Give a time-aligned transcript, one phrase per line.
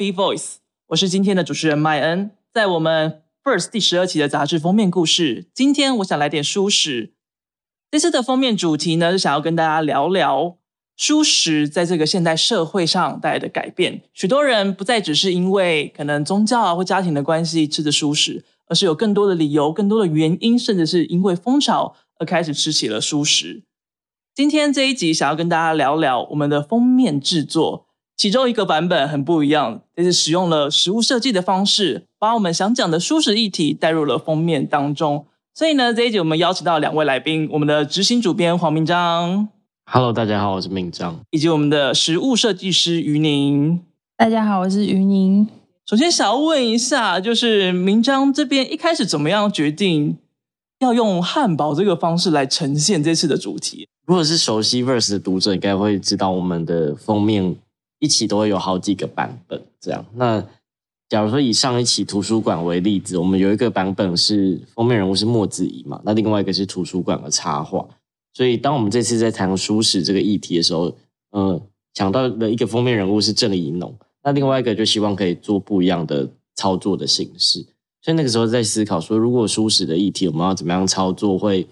[0.00, 0.54] B Voice，
[0.86, 2.30] 我是今天的主持人麦恩。
[2.50, 7.12] 在我们 First 第十二期的杂志封面故事，今天我想来点书史。
[7.90, 10.56] 这次的封面主题呢，是想要跟大家聊聊
[10.96, 14.00] 书食在这个现代社会上带来的改变。
[14.14, 23.64] 许多人不再只是因为可能宗教啊或家庭的关系吃的素食，而是有更多的理由、更多的原因，甚至是因为风潮而开始吃起了素食。
[24.34, 27.89] 今天这一集想要跟大家聊聊我们的封面制作。
[28.20, 35.24] 其中一个版本很不一样，就是使用了实物设计的方式，把我们想讲的舒适议题带入了封面当中。
[35.54, 39.48] 所以呢，这一集我们邀请到两位来宾，我们的执行主编黄明章
[39.86, 43.80] ，Hello，大家好，我是明章，以及我们的实物设计师于宁，
[44.18, 45.48] 大家好，我是于宁。
[45.86, 50.18] 首先想要问一下，就是明章这边一开始怎么样决定
[50.80, 53.88] 要用汉堡这个方式来呈现这次的主题？
[54.04, 57.56] 如果是熟悉 Verse 的读者，应该会知道我们的封面。
[58.00, 60.04] 一起都会有好几个版本，这样。
[60.14, 60.44] 那
[61.08, 67.86] 假如说以上一期图书馆为例子，我们有一个版本是封面人物是莫子怡嘛，那另外一个是图书馆的插画。
[68.32, 70.96] 所以当我们这次在谈书史这个议题的时候，
[71.32, 71.60] 嗯，
[71.94, 73.92] 想到的一个封面人物是郑怡农，
[74.22, 77.58] 那另外一个就希望可以做不一样的操作的形式。
[78.02, 81.66] 所以那个时候在思考说，如果书史的议题我们要怎么样操作，会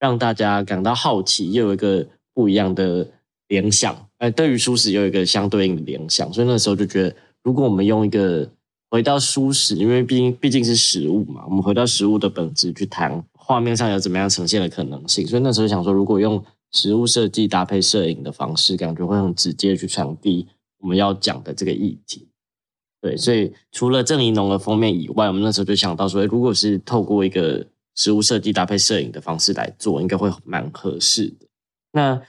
[0.00, 3.08] 让大家感到好奇，又有一个不一样的
[3.46, 3.94] 联想。
[4.22, 8.48] 哎，对于书史有一个相对应的联想，所以那时候就觉得，如果我们用一个
[8.88, 20.46] 回到书史，因为毕竟毕竟是实物嘛，我们回到实物的本质去谈画面上有怎么样呈现的可能性，所以那时候想说，如果用实物设计搭配摄影的方式，感觉会很直接去传递
[20.78, 22.28] 我们要讲的这个议题。
[23.00, 31.48] 对，所以除了郑怡农的封面以外，我们那时候就想到说，如果是透过一个实物设计搭配摄影的方式来做，应该会蛮合适的。
[31.90, 32.22] 那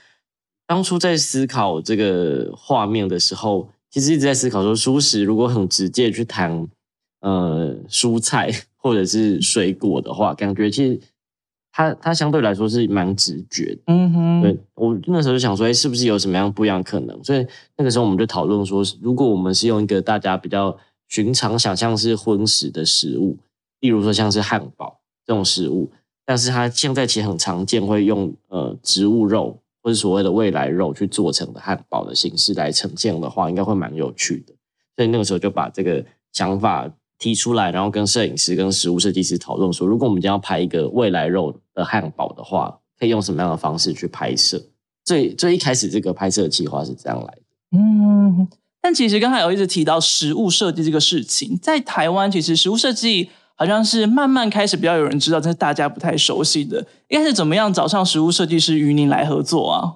[0.66, 6.66] 当初在思考这个画面的时候，其实一直在思考说，蔬食如果很直接去谈，
[7.20, 11.00] 呃，蔬菜或者是水果的话，感觉其实
[11.70, 13.80] 它它相对来说是蛮直觉的。
[13.88, 17.22] 嗯哼，对我那时候就想说，哎，是不是有什么样不一样可能？
[17.22, 20.76] 所以那个时候我们就讨论说，如果我们是用一个大家比较
[21.08, 23.36] 寻常想象是荤食的食物，
[23.80, 25.90] 例如说像是汉堡这种食物，
[26.24, 29.58] 但是它现在其实很常见会用呃植物肉。
[29.84, 34.54] 或者所谓的未来肉去做成的汉堡的形式来呈现的话，应该会蛮有趣的。
[34.96, 36.02] 所以那个时候就把这个
[36.32, 44.62] 想法提出来，然后跟摄影师、跟食物设计师讨论说，如果我们将要拍一个未来肉的汉堡的话，可以用什么样的方式去拍摄？
[45.04, 47.42] 最最一开始这个拍摄计划是这样来的。
[47.76, 48.48] 嗯，
[48.80, 53.28] 但其实刚才有一直提到食物设计这个事情，在台湾其实食物设计。
[53.56, 59.94] 好像是慢慢开始比较有人知道，但是大家不太熟悉的，应该是怎么样找上实物设计师与您来合作啊？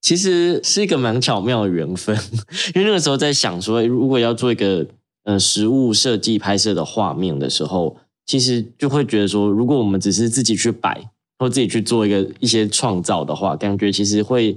[0.00, 2.16] 其实是一个蛮巧妙的缘分，
[2.74, 4.86] 因为那个时候在想说，如果要做一个
[5.24, 14.56] 呃实物设计拍摄的画面的时候，其实就会觉得说，如果我们只是自己去摆或自己去做一个一些创造的话，感觉其实会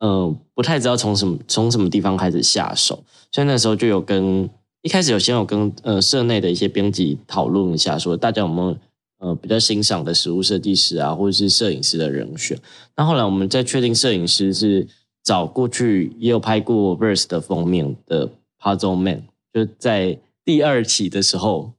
[0.00, 4.50] 呃不太知道从什么从什么地方开始下手，所以那时候就有跟。
[4.82, 8.76] 一开始有先有跟呃社内的一些编辑讨论一下，说大家有没有
[9.18, 12.58] 呃比较欣赏的实物设计师啊，或者是摄影师的人选。
[12.96, 14.86] 那后来我们在确定摄影师是
[15.22, 18.28] 找过去也有拍过 Verse 的封面的
[18.60, 19.22] Puzzle Man，
[19.52, 21.74] 就在第二期的时候，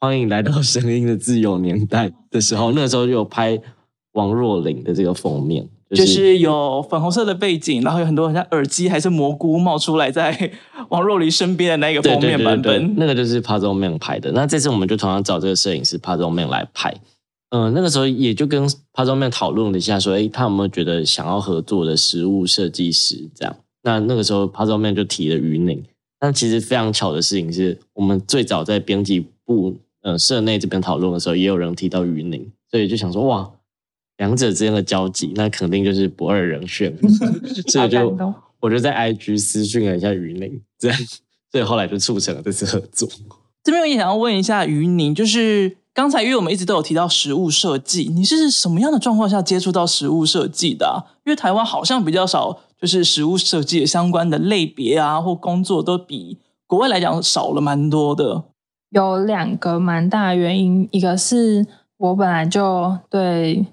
[0.00, 3.62] 欢迎来到声音的自由年代的时候，那时候就有拍
[4.12, 5.68] 王若琳的这个封面。
[5.96, 10.52] 就是有粉红色的背景，然后有很多很像耳机还是蘑菇冒出来在
[10.88, 14.30] 王若琳身边的那个封面版本，那个就是 Puzzle Man 拍的。
[14.30, 16.94] 那这次我们就同样找这个摄影师 Puzzle Man 来拍。
[17.50, 23.56] 嗯，那个时候也就跟 Puzzle Man 讨论了一下，说，哎，他有没有觉得想要合作的实物设计师这样？
[23.82, 25.82] 那那个时候 Puzzle Man 就提了于宁。
[26.20, 33.50] 但其实非常巧的事情是，我们最早在编辑部呃社内这边讨论的时候，也有人提到于宁，所以就想说，哇。
[34.20, 36.94] 两者之间的交集，那肯定就是不二人选。
[37.68, 40.98] 所以就我就在 IG 私讯了一下于宁，这样，
[41.50, 43.08] 所以后来就促成了这次合作。
[43.64, 51.06] 这边我也想要问一下于宁，就是刚才因为我们一直都有提到实物设计，你是什么样的状况下接触到实物设计的？
[51.24, 58.44] 因为台湾好像比较少，就是实物设计相关的类别啊，或工作都比国外来讲少了蛮多的。
[58.90, 61.66] 有两个蛮大的原因，一个是
[61.96, 63.64] 我本来就对。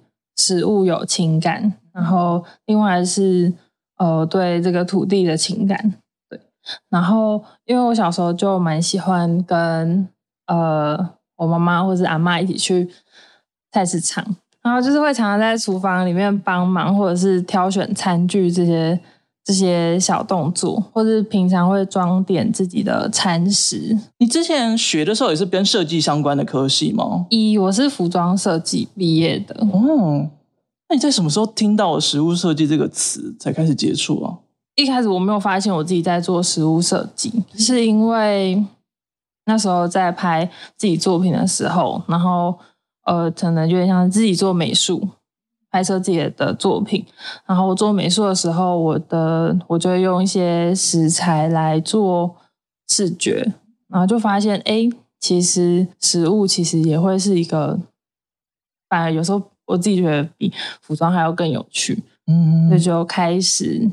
[0.48, 3.52] 食物有情感，然后另外是
[3.98, 5.94] 呃对这个土地的情感，
[6.30, 6.40] 对。
[6.90, 10.08] 然后因为我小时候就蛮喜欢跟
[10.48, 12.90] 呃我妈妈或者阿妈一起去
[13.72, 14.26] 菜市场，
[14.62, 19.00] 然后就是会常常在厨房里面帮忙，或者是挑选餐具这些
[19.44, 23.98] 这些小动作，或是平常会装点自己的餐食。
[24.18, 27.26] 你之前学的时候也是跟设计相关的科系吗？
[27.30, 29.56] 一，我是服装设计毕业的。
[29.72, 30.30] 哦，
[30.90, 34.38] 那你在什么时候听到“食物设计”这个词才开始接触啊？
[34.76, 38.64] 一开始我没有发现我自己在做食物设计，是因为
[39.46, 42.58] 那时候在拍自己作品的时候，然后
[43.06, 45.10] 呃，可能有点像自己做美术。
[45.70, 47.06] 拍摄自己的作品，
[47.46, 52.34] 然后我做美术的时候，我的我就会用一些食材来做
[52.88, 53.54] 视觉，
[53.90, 57.82] 然后就发现，哎，其实食物其实也会是一个，
[58.88, 63.88] 反而有时候我自己觉得比服装还要更有趣，嗯，所以就开始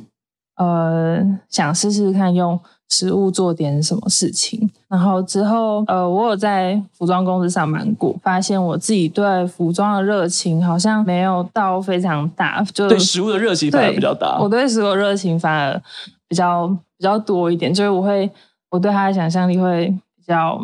[0.57, 2.59] 呃想试试看用。
[2.91, 14.39] 食物做点什么事情，然后之后，呃，我有在服装公司上班过，发现我自己对服装的热情好像没有到非常大，就对食物的热情反而比较大。
[14.39, 15.83] 我对食物热情反而
[16.29, 18.31] 比较比较多一点，就是我会
[18.71, 20.61] 我对它的想象力会比较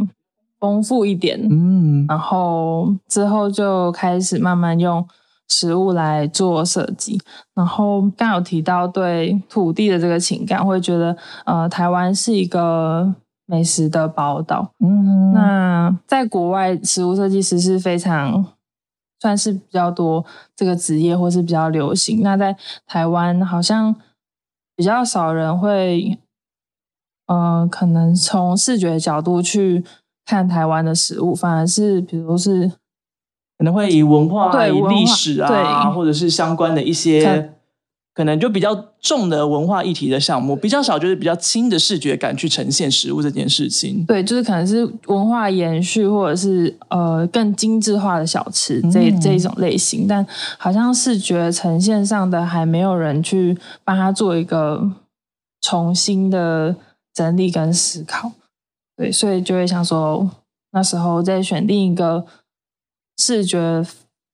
[0.60, 5.04] 丰富一点，嗯，然后之后就开始慢慢用。
[5.52, 7.20] 食物来做设计，
[7.56, 13.12] 然后刚有提到对土地的这个情感，会觉得呃，台湾是一个
[13.46, 14.70] 美食的宝岛。
[14.78, 18.46] 嗯，那在国外，食物设计师是非常
[19.18, 20.24] 算是比较多
[20.54, 22.22] 这个职业，或是比较流行。
[22.22, 23.96] 那在台湾，好像
[24.76, 26.16] 比较少人会，
[27.26, 29.84] 呃，可能从视觉角度去
[30.30, 32.70] 看台湾的食物，反而是比如是。
[33.58, 37.52] 可能会以文化、以历史啊，或者是相关的一些，
[38.14, 44.02] 可能就比较重的文化议题的项目，比较少就是比较轻的视觉感去呈现食物这件事情。
[44.06, 50.26] 对，就是可能是文化延续，或者是呃更精致化的小吃这这一种类型，但
[50.56, 54.90] 好像视觉呈现上的还没有人去帮他做一个
[55.60, 56.74] 重新的
[57.12, 58.32] 整理跟思考。
[59.00, 60.30] 对，所以就会想说，
[60.72, 62.26] 那时候在选定一个。
[63.22, 63.86] 视觉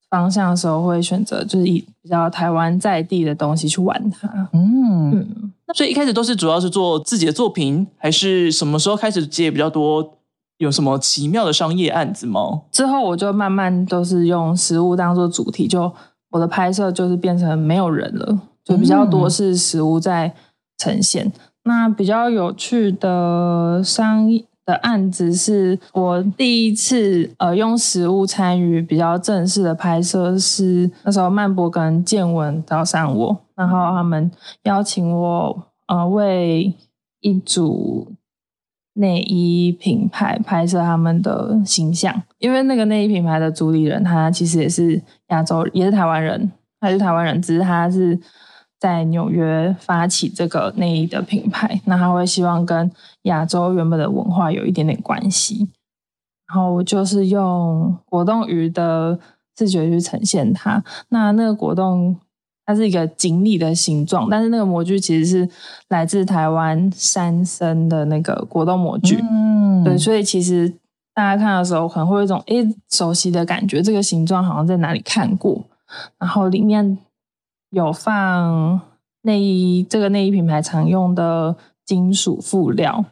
[0.08, 4.48] 方向的时候，会选择就是以比较台湾在地的东西去玩它。
[4.52, 10.18] 嗯，那所以一开始都是主要是做自己的作品，还是什么时候开始接比较多？
[10.58, 12.62] 有什么奇妙的商业案子吗？
[12.70, 15.92] 之后我就慢慢都是用食物当做主题，就
[16.30, 20.32] 我的拍摄就是变成没有人了，就比较多是食物在
[20.78, 21.32] 呈现。
[21.64, 24.44] 那比较有趣的商业。
[24.66, 34.28] 的案子是我第一次呃用实物参与比较正式的拍摄，是那时候曼博跟建文找上我，然后他们
[34.64, 36.74] 邀请我呃为
[37.20, 38.12] 一组
[38.94, 48.18] 内衣品牌拍摄他们的形象，因为那个内衣品牌的主理人他其实也是亚洲，也是台湾人，他是台湾人，只是他是。
[48.78, 52.92] 在纽约发起这个内衣的品牌，那他会希望跟
[53.26, 55.69] 亚洲原本的文化有一点点关系，
[56.49, 59.19] 然后就是用果冻鱼的
[59.56, 60.82] 视觉去呈现它。
[61.11, 62.17] 那那个果冻
[62.64, 65.49] 它是一个锦鲤的形状，但是那个模具其实是
[65.88, 69.19] 来自台湾山森的那个果冻模具。
[69.23, 70.73] 嗯，对，所以其实
[71.14, 75.64] 大家看的时候可能会有一种诶熟悉的感觉，这个形状好像在哪里看过，
[76.18, 76.99] 然后里面。
[77.71, 78.80] 有放
[79.23, 81.54] 内衣，这个内衣品牌常用的
[81.85, 83.04] 金属辅料，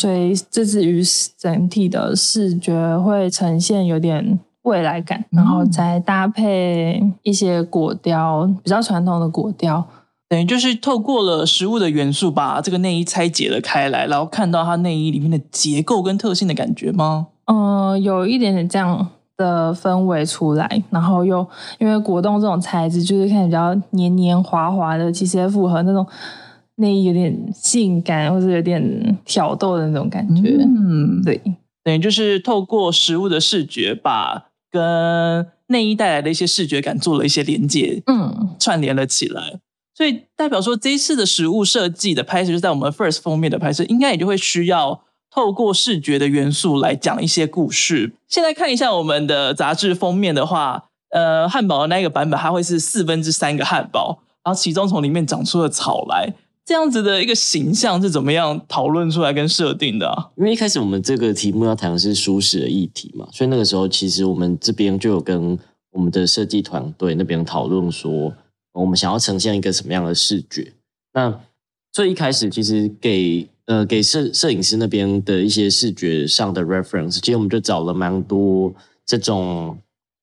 [0.00, 1.02] 所以这至于
[1.36, 9.86] 整体的视觉会呈现有点未来感，然后再搭配一些果雕，比较传统的果雕，
[10.28, 17.26] 等于就是透过了食物的元素，把这个内衣拆解了开来，然后看到它内衣里面的结构跟特性的感觉吗？
[17.46, 19.08] 嗯，有一点点这样。
[19.40, 21.46] 的氛围出来，然后又
[21.78, 26.06] 因为果冻这种材质就是看起比较黏黏滑滑的，其实也符合那种
[26.80, 30.56] 内衣有点性感或者有点挑逗的那种感觉。
[30.64, 31.40] 嗯，对，
[31.84, 39.60] 等于就是透过食物的视觉，把跟内衣带来的一些视觉感做了一些连接，嗯，串联了起来。
[39.94, 45.02] 所以代表说这一次的食物设计的拍摄，就在我们 First 封面的拍摄，应该也就会需要。
[45.32, 48.14] 透过视觉的元素来讲一些故事。
[48.26, 56.34] 现在看一下我们的杂志封面的话，呃，汉堡的那个版本它会是四分之三个汉堡，然后其中从里面长出了草来，
[56.70, 60.30] 这样子的一个形象是怎么样讨论出来跟设定的？
[60.36, 65.58] 因为一开始我们这个题目要谈的是舒适的议题嘛，所以那个时候其实我们这边就有跟
[65.90, 68.32] 我们的设计团队那边讨论说，
[68.74, 70.72] 我们想要呈现一个什么样的视觉。
[71.12, 71.40] 那
[71.90, 73.48] 最一开始其实给。
[73.66, 78.74] 呃，给摄摄影师那边的一些视觉上的 reference，其实我们就找了蛮多
[79.06, 79.78] 这种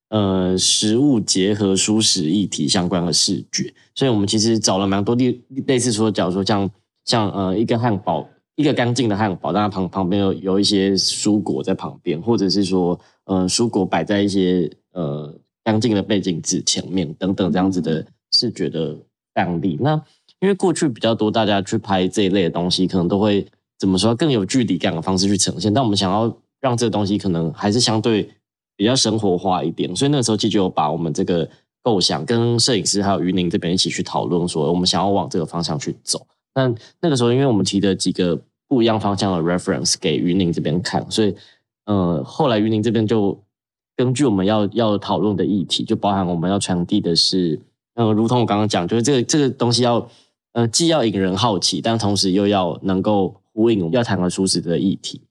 [0.09, 6.69] 呃食物结合舒适议题相关的视觉，所以我们其实找了蛮多类类似说，假如说像
[7.05, 15.33] 像呃一个汉堡，一个干净的汉堡，但它旁旁边有有一些蔬果在旁边，或者是说呃蔬果摆在一些呃
[15.63, 18.97] 干净的背景纸前面等等这样子的视觉的
[19.33, 19.77] 案例。
[19.81, 20.01] 那
[20.39, 23.45] 因为过去比较多大家去拍这一类的东西，可能都会
[23.77, 28.29] 怎么说更有距离感的方式去呈现，但我们想要让这个东西可能还是相对
[28.77, 31.49] 比较生活化一点，所以那个时候其实就把我们这个
[31.81, 36.25] 构想跟摄影师还有于宁这边一起去讨论，说我们想要往这个方向去走。
[36.53, 41.35] 那那个时候，因为我们提的几个不一样方向的 reference 给于宁这边看，所以
[41.85, 43.37] 呃，后来于宁这边就
[43.95, 47.59] 根据我们要要讨论的议题，就包含我们要传递的是，
[47.95, 50.07] 呃，如同我刚刚讲，就是这个这个东西要
[50.53, 55.21] 呃，既要引人好奇，但同时又要能够呼应要谈的舒适的议题。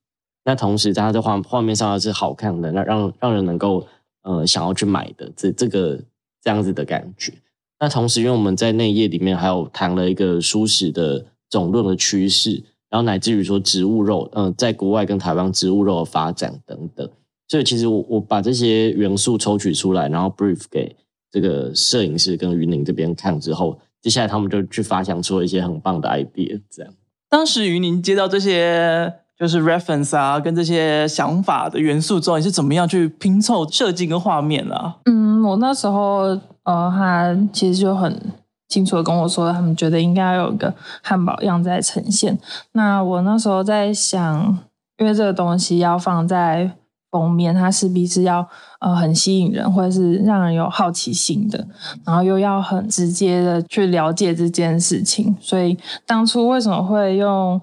[0.46, 3.84] 那同时，它的画画面上是好看的，那让让人能够
[4.22, 6.00] 呃想要去买的这这个
[6.40, 7.32] 这样子的感觉。
[7.80, 17.10] 那同时，因为我们在内页里面还有谈了一个舒适的总论的趋势，然后乃至于说植物肉，嗯，在国外跟台湾植物肉的发展等等，
[17.48, 20.94] 所以其实我我把这些元素抽取出来，然后 brief 给
[21.30, 26.62] 这个摄影师跟云宁这边看之后，接下来他们就去发想出了一些很棒的 idea。
[26.70, 26.94] 这样，
[27.28, 34.96] 当时云宁接到这些就是 reference 啊，跟这些想法的元素之后，你是怎么样去拼凑设计跟画面啊？
[35.04, 36.38] 嗯，我那时候。
[36.66, 38.20] 呃，他其实就很
[38.68, 42.36] 清楚的跟我说，他们觉得应该有一个汉堡样在呈现。
[42.72, 44.58] 那我那时候在想，
[44.98, 46.72] 因为这个东西要放在
[47.12, 48.44] 封面，它势必是要
[48.80, 51.64] 呃很吸引人，或者是让人有好奇心的，
[52.04, 55.36] 然后又要很直接的去了解这件事情。
[55.40, 57.60] 所以当初为什么会用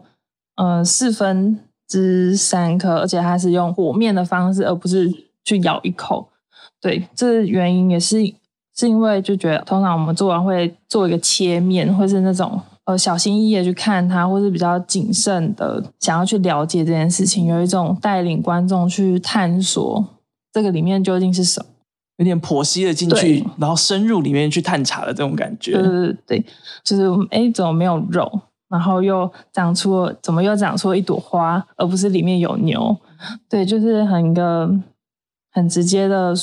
[0.56, 5.12] 呃四分之三颗，而且它是用和面的方式，而不是
[5.44, 6.30] 去咬一口？
[6.82, 8.34] 对，这原因也是。
[8.76, 20.04] 是因为就觉得，通常我们做完会做一个切面，或是那种呃小心翼翼的去看它，或是比较谨慎的想要去了解这件事情，有一种带领观众去探索
[20.52, 21.68] 这个里面究竟是什么，
[22.18, 25.74] 有点剖析的进去，然后深入里面去探查的这种感觉。
[25.74, 26.46] 对对对，
[26.84, 28.42] 就是哎，怎么没有肉？
[28.74, 32.98] 然后又长出怎么又长出一朵花，而不是里面有牛？
[33.48, 34.68] 对，就是很一个
[35.52, 36.34] 很直接的，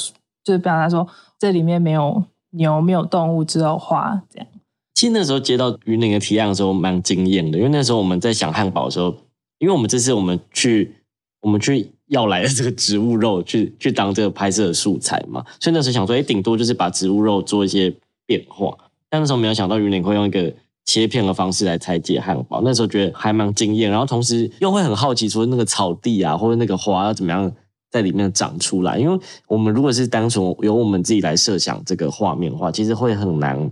[0.45, 1.09] 就是表达说。
[1.41, 4.23] 这里面没有牛，没有动物，只有花。
[4.29, 4.47] 这样，
[4.95, 7.59] 其实那时候接到云林的提案的时候，蛮惊艳的。
[7.59, 9.17] 因为那时候我们在想汉堡的时候，
[9.59, 10.95] 因为我们这次我们去
[11.41, 17.93] 我们去要来的这个植物肉，去去当这个拍摄的素材嘛，所以那时候想说，哎，顶多就是把植物肉做一些
[18.27, 18.77] 变化。
[19.09, 20.55] 但那时候没有想到云林会用一个
[20.91, 22.61] 切片的方式来拆解汉堡。
[22.65, 27.53] 那时候觉得还蛮惊艳，然后同时又会很好奇，说那个草地啊，或者那个花要怎么样。
[27.93, 33.69] 在里面长出来，因为我们如果是单纯由我们自己来设想这个画面的话，其实会很难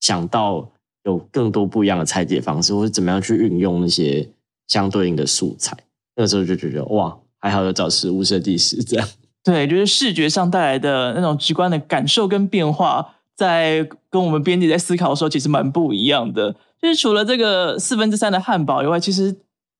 [0.00, 0.66] 想到
[1.04, 4.26] 有更多不一样的拆解方式，或者怎么样去运用那些
[4.68, 5.76] 相对应的素材。
[6.16, 9.06] 那个时候就觉得哇，还好有找实物设计师这样。
[9.44, 16.54] 对，就是视觉上带来的那种直观的感受跟变化，在跟我们编辑在思考的时候，其实蛮不一样的。
[16.80, 19.34] 就是除了这个四分之三的汉堡以外，其实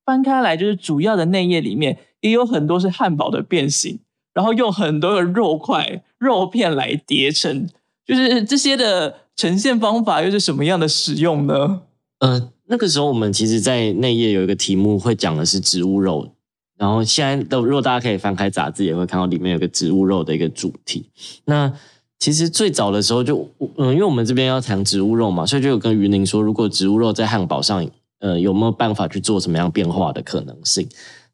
[0.04, 1.98] 翻开来就是主要的内页里面。
[2.22, 3.98] 也有很多是汉堡的变形，
[4.34, 7.66] 然后用很多的肉块、肉片来叠成，
[8.06, 11.80] 就是这些的呈现方法又是什么样的使用呢？
[12.18, 16.30] 呃，那个时候我们其实，在内页有一个题目会讲的是植物肉，
[16.76, 21.08] 然后现在的如果大家可以翻开杂志，也会看到里面有个植物肉的一个主题。
[21.46, 21.72] 那
[22.20, 23.48] 其实最早的时候就，
[23.78, 27.84] 嗯，因为我们这边要谈植物肉嘛，所以就有跟于宁说，如果植物肉在汉堡上，
[28.20, 30.86] 呃，有没有办法去做什么样变化的可能性？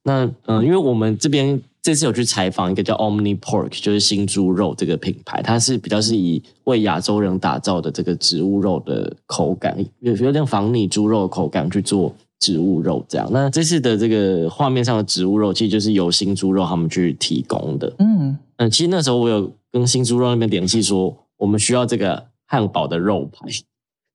[0.05, 13.29] 那嗯，因为我们这边这次有去采访一个叫 Omni Pork，就是新猪肉这个品牌，它是比较是以为亚洲人打造的这个植物肉的口感，有有点仿拟猪肉口感去做植物肉这样。
[13.33, 17.93] 那这次的这个画面上的植物肉，其实就是由新猪肉他们去提供的。
[17.99, 23.47] 嗯嗯，其实那时候我有跟新猪肉那边联系说，我们需要这个汉堡的肉排。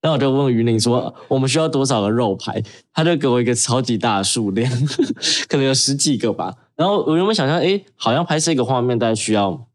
[0.02, 2.60] 然后我就问于林说：“我们需要多少个肉排？”
[2.92, 4.68] 他就给我一个超级大的数量，
[5.48, 6.52] 可能有十几个吧。
[6.76, 9.68] 然后我原本想象，哎，好像拍摄一个画面大概需要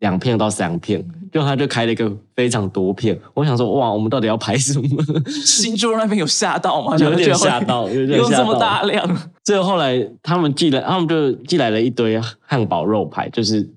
[0.00, 1.02] 两片到三片，
[1.32, 3.18] 就他就开了一个非常多片。
[3.32, 4.86] 我想说，哇，我们到底要拍什么？
[5.46, 6.94] 新竹那边有吓到吗？
[6.98, 8.36] 有点吓到，有点吓到。
[8.36, 9.30] 这么大量？
[9.42, 13.72] 最后后来他们寄来，他们就寄来了一堆汉堡肉排，就是。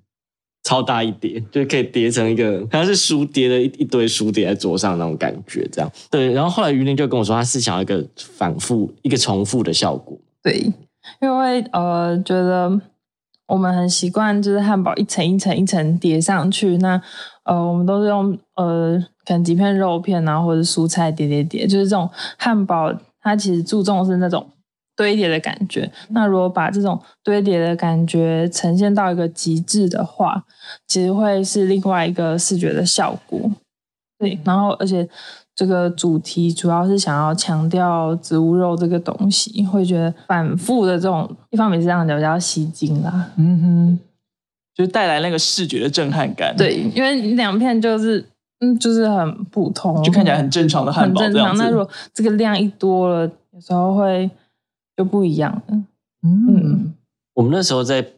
[0.63, 5.91] 超大一叠，就可以叠成一个，好像是书叠的一一堆书叠在桌上那种感觉，这样。
[6.09, 10.17] 对，然后后来于林就跟我说，他是想要一个反复、一个重复的效果。
[10.41, 10.73] 对，
[11.21, 12.79] 因为呃，觉得
[13.47, 17.01] 我们很习惯就是汉堡一层一层一层叠上去，那
[17.43, 24.49] 呃，我们都是用呃，可能几片肉片啊，或者蔬菜叠叠叠，就是这种汉堡，它其实注重是那种
[24.95, 25.91] 堆叠的感觉。
[26.09, 30.43] 那如果把这种堆叠的感觉呈现到一个极致的话，
[30.87, 33.51] 其实会是另外一个视觉的效果。
[34.19, 35.07] 对，然后而且。
[35.55, 43.99] 这个主题主要是想要强调植物肉这个东西，会觉得反复的这种一方面是让人比较吸睛啦，嗯哼，
[44.73, 46.55] 就是带来那个视觉的震撼感。
[46.57, 48.27] 对，因为两片就是
[48.61, 51.55] 嗯，就是很普通，就看起来很正常的汉堡很正常。
[51.55, 54.27] 那如果这个量一多了，有时候会
[54.95, 55.83] 就不一样了。
[56.21, 56.93] 嗯，
[57.33, 58.13] 我们那时候在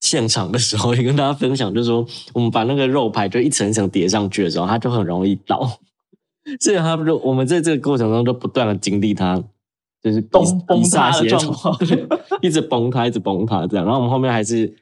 [0.00, 5.78] 现场的时候也跟大家分享，就是说我们把那个肉排就一层一层叠上去的时候，它就很容易倒。
[6.60, 9.42] 所以，他不就我们在这个过程中就不断的经历它，
[10.02, 11.76] 就是崩崩塌的状况，
[12.40, 13.84] 一直崩塌，一直崩塌这样。
[13.84, 14.74] 然后我们后面还是。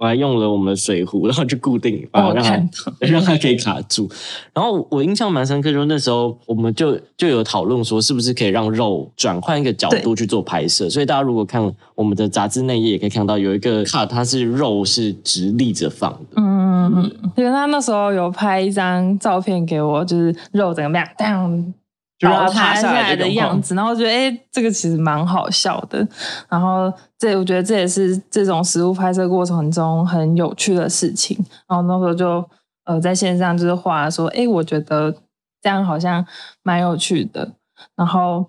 [0.00, 2.58] 我还用了我们的水壶， 然后就固定，让它
[3.06, 4.08] 让它可以卡住。
[4.54, 10.88] 然后我印象蛮深刻，就是那时候我们就就有讨论说，是不是可以让肉转换一个角度去做拍摄。
[10.88, 11.62] 所以大家如果看
[11.94, 16.18] 我们的杂志内页，也可以看到有一个卡，它是肉是直立着放的。
[16.36, 21.74] 嗯嗯嗯，因为他那时候有拍一张照片给我，就是肉怎么样。
[22.20, 26.06] 倒塌下来的样子，然后觉得哎，这个其实蛮好笑的。
[26.48, 31.36] 然后这我觉得这也是这种实物拍摄过程中很有趣的事情。
[31.66, 32.44] 然后那时候就
[32.84, 35.14] 呃在线上就是画说，哎，我觉得
[35.62, 36.24] 这样好像
[36.62, 37.52] 蛮有趣的。
[37.96, 38.46] 然后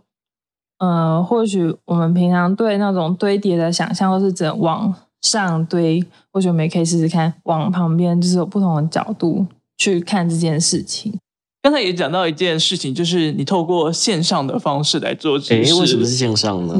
[0.79, 9.45] 呃，或许我们平常对那种堆叠的想象都是只往上堆，或许我们也可以试试看往旁边，就是有不同的角度
[9.77, 11.17] 去看这件事情。
[11.61, 15.73] 刚才也讲到一件事情，就是你透过线上的方式来做这事。
[15.75, 16.75] 为什么是线上呢？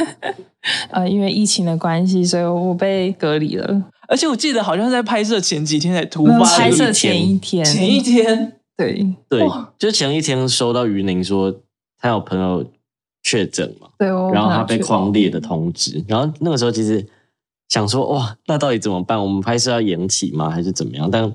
[0.90, 3.84] 呃，因为疫情的关系，所以我被隔离了。
[4.08, 6.40] 而且我记得好像在拍摄前几天才突发。
[6.56, 9.46] 拍摄前一天，前一天，对对，
[9.78, 11.54] 就前一天收到于宁说
[11.98, 12.64] 他有朋友
[13.22, 17.06] 确诊嘛，对，然后他被狂烈的通知，然后那个时候其实
[17.68, 19.22] 想说哇，那到底怎么办？
[19.22, 20.50] 我们拍摄要延期吗？
[20.50, 21.08] 还是怎么样？
[21.10, 21.32] 但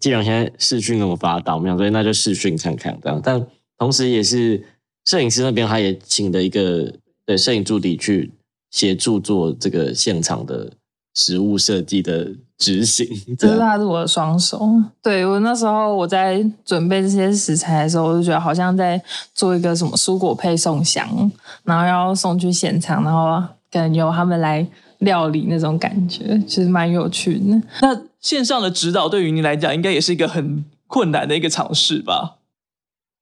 [0.00, 3.20] 既然现在视讯那么发达，我们想说那就视讯看看这样。
[3.22, 3.44] 但
[3.78, 4.62] 同时也是
[5.04, 6.92] 摄影师那边，他也请了一个
[7.26, 8.32] 对摄影助理去
[8.70, 10.72] 协助做这个现场的
[11.14, 13.06] 实物设计的执行。
[13.38, 14.68] 这是他是我的双手。
[15.02, 19.00] 对我那时候我在准备这些食材的时候，我就觉得好像在
[19.34, 21.30] 做一个什么蔬果配送箱，
[21.64, 24.66] 然后要送去现场，然后可能由他们来
[24.98, 27.62] 料理那种感觉，其实蛮有趣的。
[27.82, 32.36] 那线上的指导对于你来讲，应该也是一个很困难的一个尝试吧？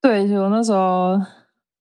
[0.00, 1.20] 对，就我那时候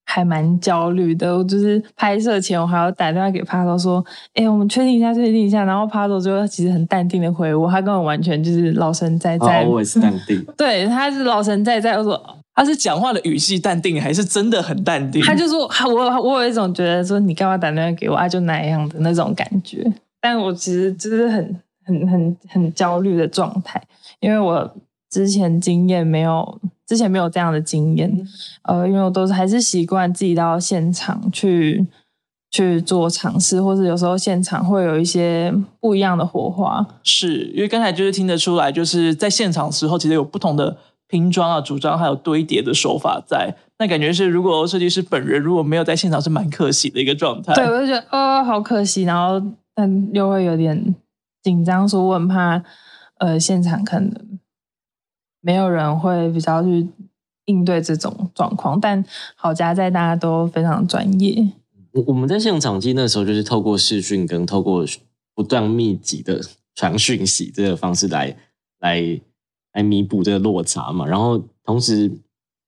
[0.06, 1.38] 还蛮焦虑的。
[1.38, 4.04] 我就是拍摄前，我还要打电话给帕多说
[4.34, 10.44] ：“哎，我们确定一下，确定一下。”然后帕多就其实很淡定的回我，他跟我完全就是老神在在，我也是淡定。
[10.58, 11.96] 对，他是老神在在。
[12.00, 12.20] 我说
[12.56, 15.22] 他是讲话的语气淡定，还是真的很淡定？
[15.22, 18.28] 他就说：“我我有一种觉得说，你干嘛打电话给我啊？
[18.28, 19.86] 就那样的那种感觉。”
[20.20, 21.60] 但我其实就是很。
[22.00, 23.82] 很很很焦虑的状态，
[24.20, 24.76] 因为我
[25.10, 28.10] 之前经验没有，之前没有这样的经验，
[28.64, 31.86] 呃，因为我都是还是习惯自己到现场去
[32.50, 36.86] 去做尝试，或者有时候现场会有一些不一样的火花。
[37.04, 40.78] 是因为刚才就是听得出来，就是在现场时候，其实有不同的
[41.08, 43.54] 拼装啊、组装还有堆叠的手法在。
[43.80, 47.54] 那感觉是，如果设计师本人如果没有在现场，是蛮可惜的一个状态。
[47.56, 49.42] 对，我就觉得哦，好可惜，然后
[49.76, 50.96] 但又会有点。
[51.44, 52.64] 紧张，说我很怕，
[53.18, 54.40] 呃，现场可能
[55.40, 56.88] 没有人会比较去
[57.46, 58.80] 应对这种状况。
[58.80, 59.04] 但
[59.36, 61.54] 好家在大家都非常专业。
[61.94, 64.86] 我我们在现场记那时候就是透过视讯跟透过
[65.34, 66.40] 不断密集的
[66.76, 68.38] 传讯息这个方式来
[68.80, 69.20] 来
[69.74, 71.06] 来弥补这个落差嘛。
[71.06, 72.12] 然后同时，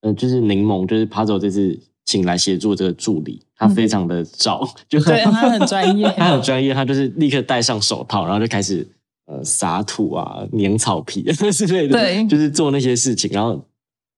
[0.01, 3.45] 呃，就是柠檬就是帕走这次请来协助这个助理。
[3.67, 8.87] 他非常的早，就对他很专业， 他很专业，他就是立刻戴上手套，然后就开始
[9.25, 13.63] 呃撒土啊、粘草皮 之类的，对，就是做那些事情，然后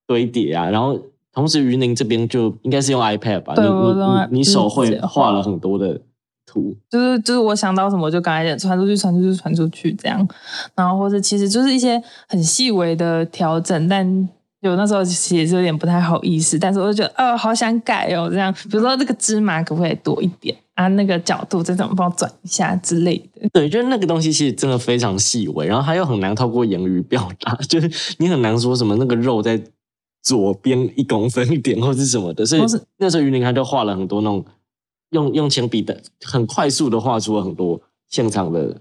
[0.06, 0.98] 堆叠啊，然后
[1.32, 6.00] 同时于宁这边就应该是用 iPad 吧，你你你手绘画了很多的
[6.44, 10.26] 图，就是就是我想到什么就赶快传出去，传出去，传出去这样，
[10.74, 14.28] 然后或者其实就是一些很细微的调整，但。
[14.60, 20.88] 有那时候其实也是有点不太好意思，但是我就觉得，哦，好想改哦，这样，比如说这个芝麻可不可以多一点啊？
[20.88, 23.48] 那个角度再怎么帮我转一下之类的。
[23.52, 29.62] 对，就是那个东西其实真的非常细微，然后它又很难透过言语表达， 就是你很难说什么那个肉在
[30.22, 32.44] 左边一公分一点或是什么的。
[32.44, 32.62] 所以
[32.96, 34.44] 那时候于林他就画了很多那种
[35.10, 38.80] 用用铅笔的很快速的画出了很多现场的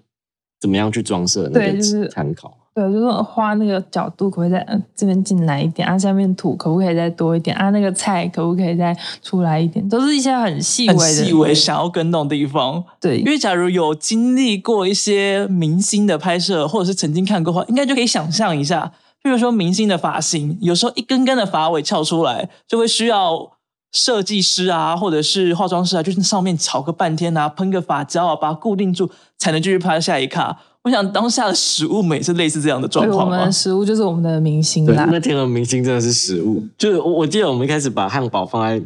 [0.60, 2.58] 怎么样去装饰的那个参考。
[2.76, 5.98] 对，就是花那个角度可不可以再、呃、这边进来一点啊？
[5.98, 7.70] 下面土可不可以再多一点啊？
[7.70, 9.88] 那个菜可不可以再出来一点？
[9.88, 12.84] 都是一些很细微的、细微想要跟动的地方。
[13.00, 18.92] 对因为假如有经历过一些明星的拍摄，或者是曾经看过的话，应该就可以想象一下，
[19.24, 23.54] 譬如说明星的发型，有时候一根根的发尾翘出来，就会需要
[23.94, 30.60] 设计师啊，或者是化妆师啊，就是上面炒个半天啊，喷个发胶啊，把它固定住，才能继续拍下一卡。
[30.86, 33.52] 我想当下的食物美是类似这样的状对，我况吗们的？
[33.52, 35.08] 食物就是我们的明星对，啦。
[35.12, 38.86] 那天的明星真的是食物，就是我我记得我们一开始把汉堡放在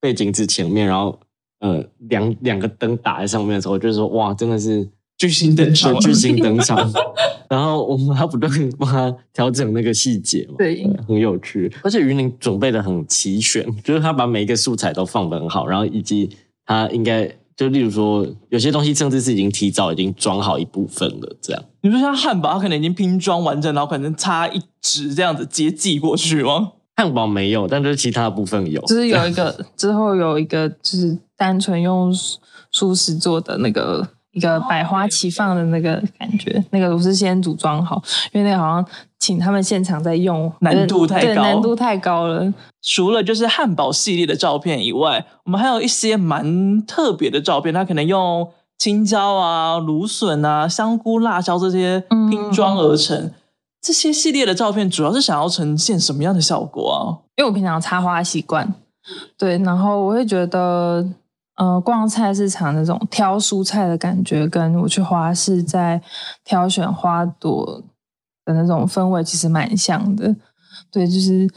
[0.00, 1.18] 背景纸前面，然后
[1.58, 6.88] 呃两两个灯打在上面的时候，我就说哇，真的是巨星登场巨星登场。
[7.50, 11.68] 然后我们还不断帮他调整那个细节嘛，对很有趣。
[11.82, 16.30] 而且云林准备的很齐全，就是他把每一个素材都放的很好，然后以及
[16.64, 17.28] 他应该
[17.60, 21.62] 就例如说有些东西甚至是已经提早已经装好一部分了，这样。
[21.82, 26.72] 你说像汉堡，它可能已经拼装完整，然后可能插一纸这样子直接寄过去吗？
[26.96, 28.80] 汉堡没有，但就是其他的部分有。
[28.86, 32.10] 就是有一个之后有一个就是单纯用
[32.70, 38.86] 素食做的那个一个百花齐放的那个感觉，那个我是先组装好，因为那个好像
[39.20, 42.52] 请他们现场在用，难度太对高难度太高了。
[42.82, 53.30] 除了就是汉堡系列的照片以外，我们还有一些蛮特别的照片，它可能用青椒啊、芦笋啊、香菇、辣椒这些拼装而成。
[53.82, 57.00] 这些系列的照片主要是想要呈现什么样的效果啊？
[57.36, 58.74] 因为我平常插花习惯，
[59.38, 61.06] 对，然后我会觉得，
[61.56, 66.00] 呃，逛菜市场那种挑蔬菜的感觉，跟我去花市在
[66.44, 67.82] 挑选花朵
[68.52, 70.34] 那种氛围其实蛮像的。
[70.90, 71.48] 对，就是，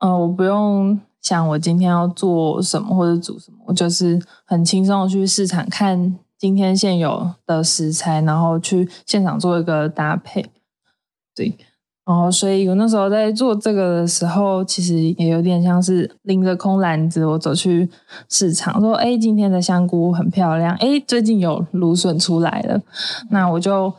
[0.00, 10.44] 呃，我不用想我今天要做什么或者煮什么，我就是很轻松的去市场看今天现有的食材，然后去现场做一个搭配。
[11.34, 11.56] 对，
[12.04, 17.88] 然后，所以我那时候在做这个的时候，其实也有点像是拎着空篮子，我走去
[18.28, 22.80] 市场，说：“哎，今天的香菇很漂亮，哎，最近有芦笋出来了，
[23.30, 23.92] 那我就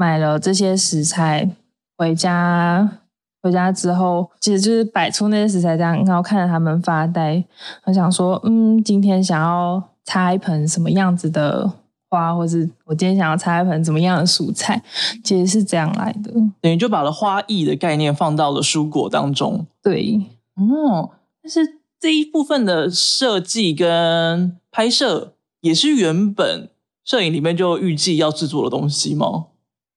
[0.00, 1.50] 买了这些食材
[1.98, 3.00] 回家。
[3.42, 7.42] 回家之后，其实就是摆出那些食材这样，然后看着他们发呆，
[7.84, 11.70] 我想说，嗯，今天想要插一盆什么样子的
[12.10, 14.82] 花，或是我今天想要插一盆怎么样的蔬菜，
[15.24, 16.30] 其实是这样来的。
[16.60, 19.66] 等于就把了花艺的概念放到了蔬果当中。
[19.82, 20.20] 对，
[20.56, 21.10] 哦，
[21.42, 21.60] 但是
[21.98, 25.32] 这一部分的设计跟拍摄
[25.62, 26.68] 也是原本
[27.06, 29.46] 摄影里面就预计要制作的东西吗？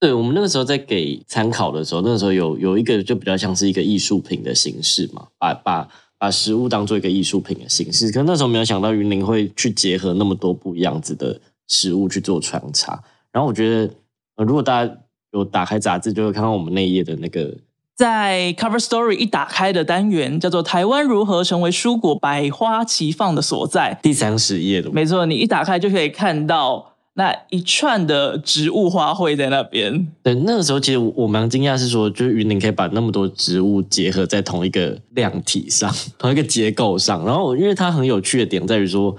[0.04, 5.88] 对我们那个时候在给参考的时候，那个时候有有一个就比较像是一个艺术品的形式嘛，把把
[6.18, 8.12] 把食物当做一个艺术品的形式。
[8.12, 11.39] 可那时候没有想到云林会去结合那么多不一样子的
[11.70, 13.02] 食物去做穿插。
[13.32, 13.94] 然后我觉得，
[14.36, 14.94] 呃，如果大家
[15.32, 17.56] 有打开杂志，就会看到我们那一页的那个
[17.96, 24.92] 在 Cover Story 一打开的单元叫做“台湾如何成为蔬果百花齐放的所在第三十页的”。
[24.92, 30.08] 没错，你一打开就可以看到那一串的植物花卉在那边。
[30.23, 37.23] 对，那个时候其实我我蛮惊讶，是说就是云林可以把那么多植物结合在同一个量体上，同一个结构上。
[37.26, 39.15] 然后因为它很有趣的点在于说，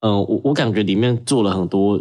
[0.00, 2.00] 嗯、我我感觉里面做了很多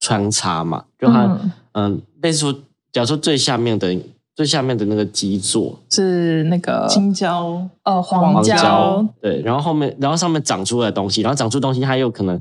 [0.00, 2.52] 穿插嘛，就它嗯嗯，类似说，
[2.92, 3.96] 假如说最下面的
[4.34, 12.38] 最下面的那个基座是那个青椒，呃黄椒，对，然后后面然后上面长出来的东西，然后长出东西，它又可能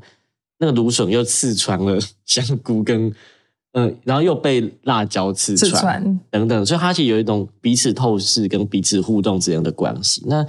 [0.59, 3.13] 那个芦笋又刺穿了 香菇跟
[3.77, 6.01] 嗯、然后又被辣椒刺四穿。
[6.29, 10.23] 等等，所以它其实有一种彼此透视跟彼此互动之间的关系。
[10.27, 10.47] 那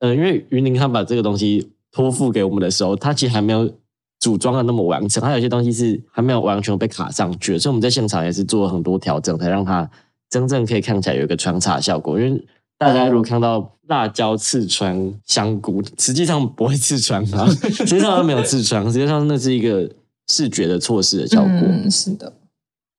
[0.00, 3.72] 呃，因为云林他把这个东西托付给我们的时候，它其实还没有
[4.20, 9.90] 组装的那么完整，它有些东西是还没有完全被卡上去，所以我们在现场也是做了很多调整，才让它
[10.28, 12.20] 真正可以看起来有一个穿插效果。
[12.20, 12.46] 因为
[12.78, 19.90] 大家如果看到辣椒刺穿香菇，实际上不会刺穿它， 实际上它没有刺穿，实际上那是一个
[20.28, 21.50] 视觉的错视的效果。
[21.50, 22.32] 嗯，是的，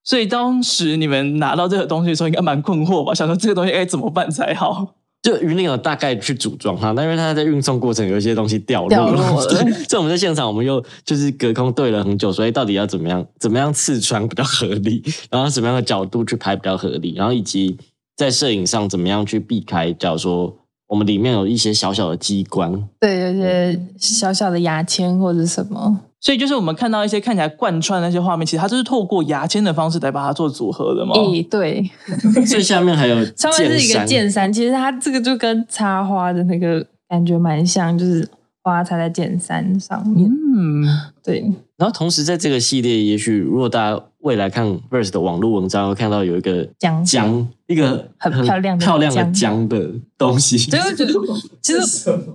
[0.04, 3.14] 所以当时你们拿到这个东西的时候，应该蛮困惑吧？
[3.14, 4.96] 想说这个东西该怎么办才好？
[5.22, 17.78] 就云林有大概去组装它，但因为它在运送过程有一些东西掉落掉落了对 所以我们在现场我们又就是隔空对了很久，所以到底要怎么样怎么样刺穿比较合理，然后什么样的角度去拍比较合理，然后以及
[18.20, 20.54] 在摄影上怎么样去避开，假如说
[20.88, 31.14] 我们里面有一些小小的机关，对，有一些小小的牙签或者什么，所以就是我们看到一些看起来贯穿的那些画面，其实它就是透过牙签的方式来把它做组合的嘛。
[31.16, 31.90] 诶，对，
[32.46, 38.28] 最下面还有 上面是一个剑剑山，其实它这个就跟插花的那个感觉蛮像，就是
[38.62, 40.30] 花插在剑山上面。
[40.30, 40.86] 嗯，
[41.24, 41.50] 对，
[41.80, 50.58] 然后同时在这个系列，也许如果大家未来看 Verse 的网络文章，会看到有一个江江，一个很漂亮的漂亮的姜姜的东西。
[50.70, 51.14] 所以我觉得，
[51.62, 51.80] 其实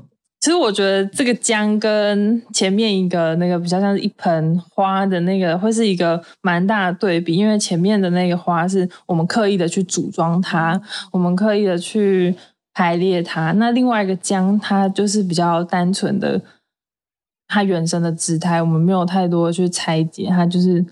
[0.41, 10.81] 其实我觉得这个江跟前面一个那个比较像是一盆花的那个，会是一个蛮大的对比，因为前面的那个花是我们刻意的去组装它，
[11.13, 12.35] 我们刻意的去
[12.73, 13.53] 排列它。
[13.53, 16.41] 那另外一个江，它就是比较单纯的。
[17.55, 20.85] 它原生的姿态，我们没有太多去拆解，它就是，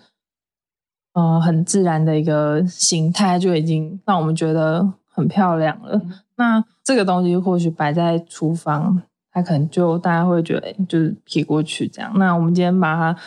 [1.13, 6.01] 呃，很自然的一个形态，就已经让我们觉得很漂亮了。
[6.37, 12.13] 那这个东西或许摆在厨房，它可能就大家会觉得，就是撇过去这样。
[12.17, 13.21] 那我们今天把它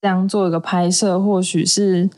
[0.00, 2.08] 这样做一个拍摄，或许是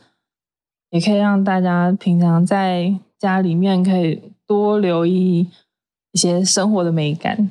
[0.91, 5.49] 也可以让大家平常在家里面可以多留意
[6.11, 7.49] 一些生活的美感，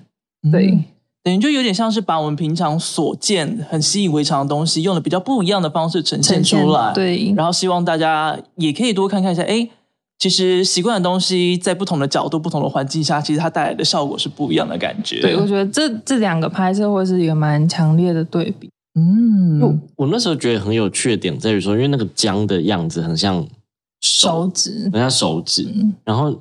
[0.53, 0.85] 对。
[1.23, 6.95] 等于就有点像是把我们平常所见很习以为常的东西，用了比较不一样的方式呈现出来。
[6.95, 9.69] 对，然后希望大家也可以多看看一下，哎，
[10.19, 15.21] 其实习惯的东西在不同的角度、不同的环境下，其实它带来的效果是不一样的感觉。
[15.21, 18.71] 对，我觉得这这两个拍摄会是一个蛮强烈的对比。
[18.95, 23.47] 嗯，我那时候觉得很有趣的点在于说，因为那个姜的样子很像
[24.01, 25.69] 手指，很像手指。
[26.03, 26.41] 然后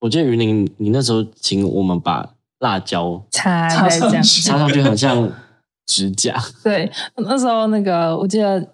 [0.00, 2.28] 我记得云林，你那时候请我们把。
[2.66, 5.30] 辣椒擦擦上去，擦上去很像
[5.86, 6.34] 指甲。
[6.64, 8.66] 对，那时候那个我记得，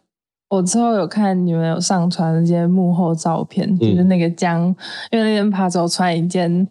[0.49, 4.75] 我之后有看你们有上传那些幕后照片，就是那个姜，
[5.11, 6.67] 因为那天爬走穿一件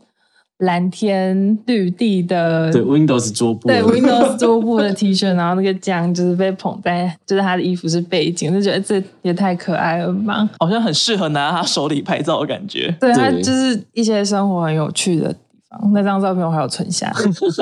[0.59, 12.95] 蓝天绿地的，对 Windows 桌布，对 Windows 桌布的 T 恤，然后那个姜就是被捧在，就是他的衣服是背景，就觉得这也太可爱了吧，好像很适合拿他手里拍照的感觉。
[12.99, 15.35] 对他就是一些生活很有趣的。
[15.93, 17.13] 那张照片我还有存下。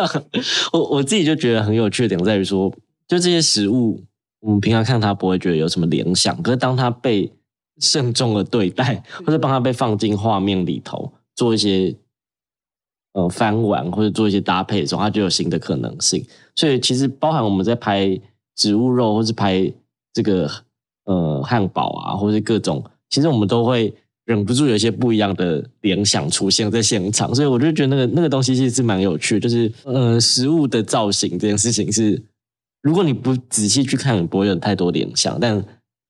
[0.74, 2.70] 我我自己就觉得很有趣的点在于说，
[3.08, 4.04] 就这些食物，
[4.40, 7.32] 我们平常看它不会觉得有什么联想，可是当它被
[7.80, 11.96] 慎重的对待，或者帮它被放进画面里头，做一些
[13.14, 16.26] 呃翻玩或者做一些搭配的时候，它就有新的可能性。
[16.56, 18.20] 所以其实包含我们在拍
[18.56, 19.72] 植物肉，或是拍
[20.14, 20.50] 这个
[21.06, 23.94] 呃汉堡啊，或是各种，其实我们都会。
[24.30, 32.22] 忍不住有一些不一样的联想出现在现场，所以我就觉得那个那个东西其实是蛮有趣，就是呃，食物的造型这件事情是，
[32.84, 35.66] 如果你不仔细去看，不会有太多联想；但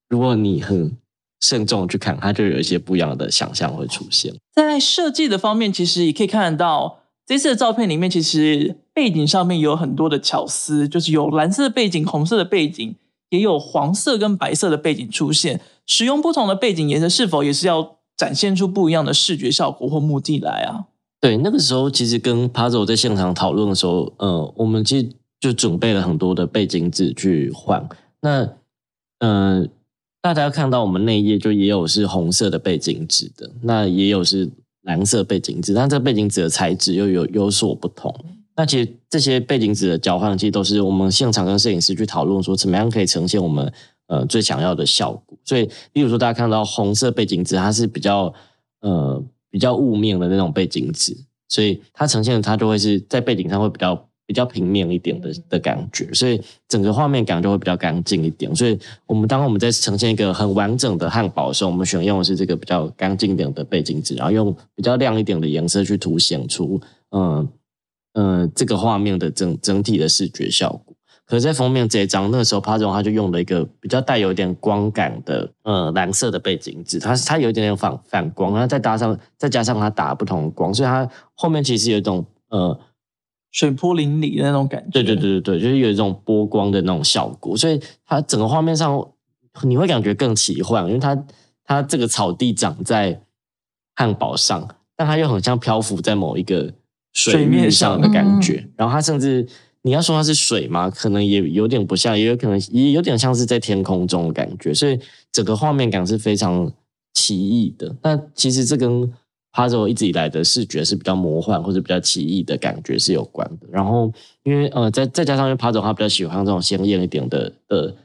[0.10, 0.92] 如果你很
[1.40, 4.36] 慎重去看，它就有一些不一样的想象会出现。
[4.54, 12.94] 在设计的方面，其实也可以看得到，这次的照片里面，其实背景上面有很多的巧思，就是有蓝色的背景、红色的背景，
[13.30, 15.62] 也有黄色跟白色的背景出现。
[15.86, 17.96] 使用不同的背景颜色，是否也是要？
[18.20, 20.88] 展现出不一样的视觉效果或目的来啊？
[21.22, 27.88] 对，那个时候其实跟 Puzzle 在现场讨论的时候，呃，我们其实就准备了很多的背景纸去换。
[28.20, 28.50] 那，
[29.20, 29.70] 嗯，
[30.22, 34.50] 大家看到我们那页就也有是红色的背景纸的，那也有是
[34.82, 38.14] 蓝色背景纸，但这背景纸的材质又有有所不同。
[38.58, 43.72] 那其实这些背景纸的交换，其实都是我们现场跟摄影师去讨论说，怎么样可以呈现我们。
[44.10, 48.34] 呃，最想要的效果，所以，例如说，大家看到红色背景纸，它是比较
[48.82, 51.16] 呃比较雾面的那种背景纸，
[51.48, 58.56] 所以它呈现的它就会是在背景上会比较比较平面一点的的感觉，所以整个画面感就会比较干净一点。
[58.56, 67.48] 所以我们当我们在呈现一个很完整的汉堡的时候，我们选用的是这个比较干净点的背景纸，然后用比较亮一点的颜色去凸显出，嗯
[68.14, 70.89] 嗯，这个画面的整整体的视觉效果。
[71.30, 82.80] 可是，在封面这一张，那个时候 p a z o 他就用了一个比较带有点光感的，呃，蓝色的背景纸，它它有一点点反反光，然后再搭上再加上它打不同的光，所以它后面其实有一种呃
[83.52, 84.90] 水波粼粼的那种感觉。
[84.90, 89.08] 对对对对对，就是有一种波光的那种效果，所以它整个画面上
[89.62, 91.16] 你会感觉更奇幻，因为它
[91.64, 93.22] 它这个草地长在
[93.96, 96.74] 汉堡上，但它又很像漂浮在某一个
[97.14, 99.48] 水面上的感觉，然后它甚至。
[99.82, 100.90] 你要说它是水吗？
[100.90, 105.00] 可能也有点不像，也有可能也有点像是在天空中的感觉，所以
[105.32, 106.70] 整个画面感是非常
[107.14, 107.96] 奇异的。
[108.04, 109.10] 那其实这跟
[109.54, 113.68] Puzzle 一直以来的视觉是比较魔幻或者比较奇异的感觉是有关的。
[113.72, 114.12] 然后
[114.44, 117.96] 因为呃，再再加上因为哈佐他比较喜欢这种鲜艳一点的的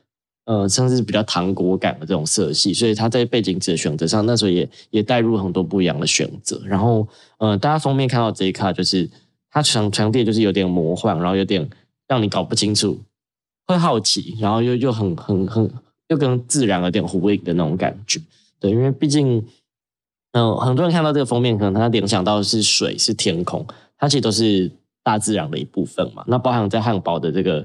[0.45, 6.63] 呃，甚至比较糖果感的这种色系，所以他在背景纸的选择上，那时候也也带入很多不一样的选择。
[6.65, 7.09] 然后
[7.39, 9.11] 呃，大家封面看到这一卡就是。
[9.55, 11.71] 它强强烈就是有点魔幻，然后有点
[12.09, 12.99] 让你搞不清楚，
[13.69, 15.71] 会好奇，然后又又很很很
[16.09, 18.21] 又跟自然有点呼应的那种感觉。
[18.59, 19.47] 对，因为毕竟，
[20.33, 23.65] 嗯，很多人看到这个封面，可能他联想到的是水，是天空，
[23.97, 24.69] 它其实都是
[25.05, 26.25] 大自然的一部分嘛。
[26.27, 27.65] 那包含在汉堡的这个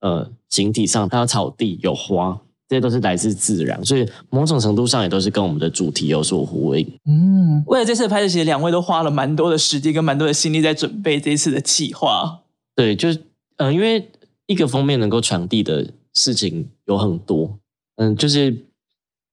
[0.00, 2.38] 呃形体上，它有草地有花，
[2.70, 6.86] 这些都是来自自然，所以某种程度上也都是跟我们的主题有所呼应。
[7.04, 12.42] 嗯，为了这次的拍摄，其实两位都花了蛮多的时间跟蛮多的心力在准备这一次的企划。
[12.76, 13.20] 对，就是
[13.56, 14.08] 呃，因为
[14.46, 17.58] 一个封面能够传递的事情有很多，
[17.96, 18.56] 嗯，就是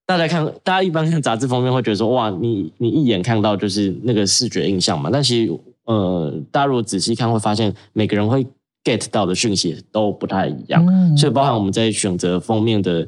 [0.08, 5.54] 大家看，大家一般看杂志封面会觉得说，哇，你你一眼看到就是那个视觉印象嘛，但其实
[5.86, 8.43] 呃，大家如果仔细看会发现，每个人会
[8.84, 13.08] get 到的讯息都不太一样，嗯所以包含我们在选择封面的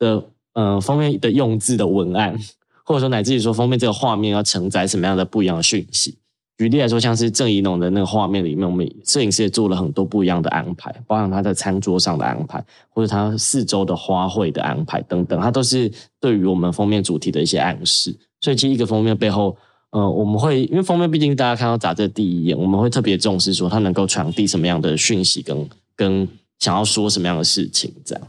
[0.00, 2.36] 的呃封面的用字的文案，
[2.82, 6.16] 或者说乃至于说封面这个画面要承载什么样的不一样的讯息。
[6.58, 18.14] 举例来说，像是郑怡农的那个画面里面，我们摄影师也做了很多不一样的安排，包含他在餐桌上的安排，或者他四周的花卉的安排等等，它都是对于我们封面主题的一些暗示。
[18.42, 19.56] 所以，其实一个封面背后，
[19.88, 28.28] 呃，我们会因为封面毕竟大家看到杂志第一眼，我们会特别重视说它能够传递什么样的讯息跟，跟想要说什么样的事情，这样。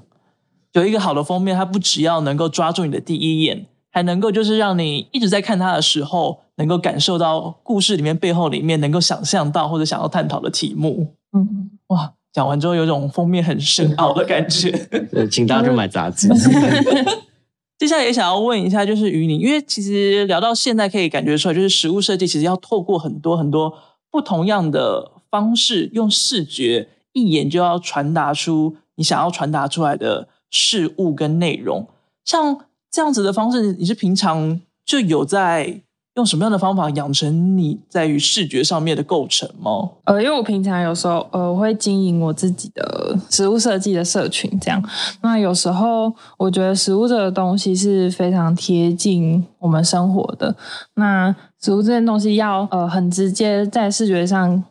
[0.73, 11.15] 有一个好的封面，它不只要能够抓住你的第一眼，还能够就是让你一直在看它的时候，能够感受到故事里面背后里面能够想象到或者想要探讨的题目。
[11.33, 14.69] 嗯，哇，讲完之后有种封面很深奥的感觉。
[15.11, 16.29] 呃，请大家去买杂志。
[17.77, 23.73] 接下来也想要问一下，就是于你，因为其实聊到现在可以感觉出来，就是实物设计其实要透过很多很多
[24.11, 31.87] 不同样的方式，用视觉一眼就要传达出你想要传达出来的事物跟内容。
[32.23, 32.59] 像
[32.91, 35.81] 这样子的方式，你是平常就有在
[36.15, 39.91] 用什么样的方法养成你在于视觉上面的构成吗？
[40.03, 44.83] 呃，因为我平常有时候呃我会经营我自己的食物设计的社群，这样。
[45.21, 50.53] 那有时候我觉得食物这个东西是非常贴近我们生活的。
[50.95, 54.63] 那食物这件东西要呃很直接在视觉上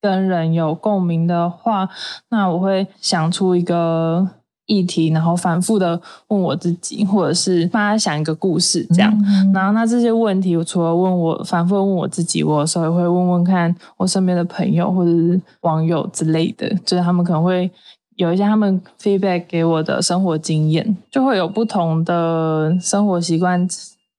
[0.00, 1.88] 跟人有共鸣的话，
[2.30, 4.28] 那我会想出一个
[4.66, 9.12] 议题，然后反复的问我自己，或者是帮他想一个故事，这样。
[9.52, 17.70] 然后那这些问题，我除了问我反复问我自己，我有时候也会问问看我身边的朋友或者是网友之类的，就是他们可能会
[18.16, 23.68] 有一些他们 feedback 给我的生活经验，就会有不同的生活习惯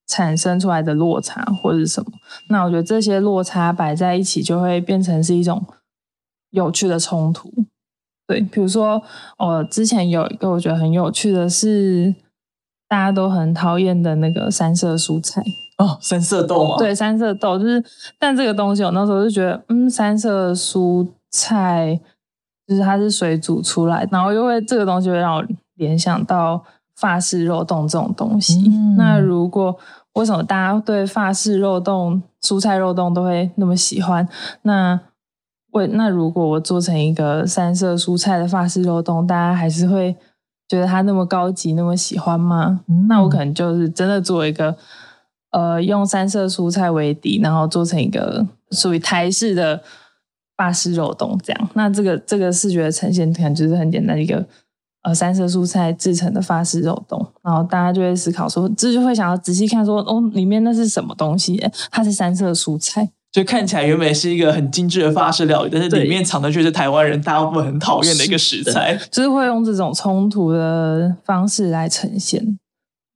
[0.08, 2.12] 产生出来的落差或者是什么。
[2.50, 5.66] 那我觉得这些落差摆在一起，就会变成是一种
[6.52, 7.52] 有趣的冲突。
[8.28, 9.02] 对，比如说，
[9.38, 12.14] 我之前有一个我觉得很有趣的是，
[12.88, 15.44] 大家都很讨厌的那个三色蔬菜。
[15.78, 17.84] 哦，三色豆吗？， 对，三色豆就是，
[18.18, 22.00] 但这个东西我那时候就觉得，嗯，三色蔬菜
[22.66, 26.64] 就是它是水煮出来，然后因为这个东西会让我联想到
[26.96, 28.64] 法式肉冻这种东西。
[28.70, 29.78] 嗯那如果
[30.14, 34.26] 为什么大家对法式肉冻、蔬菜肉冻都会那么喜欢？
[34.62, 34.98] 那
[35.76, 40.16] 为那如果我做成一个三色蔬菜的法式肉冻，大家还是会
[40.70, 42.80] 觉得它那么高级、那么喜欢吗？
[42.88, 44.76] 嗯那我可能就是真的做一个，
[45.52, 49.82] 呃，用三色蔬菜为底，然后做成一个属于台式的
[50.56, 51.70] 法式肉冻这样。
[51.74, 54.46] 那这个这个视觉的呈现，可能就是很简单的一个
[55.04, 61.62] 呃三色蔬菜制成的法式肉冻，然后大家就会思考说，这就会想要仔细看说，哦，里面那是什么东西？
[61.92, 63.12] 它是三色蔬菜。
[63.36, 68.98] 就看起来原本是一个很精致的法式料理，但是里面藏的却是台湾人大部分很讨厌的一个食材。
[69.12, 72.58] 就是会用这种冲突的方式来呈现。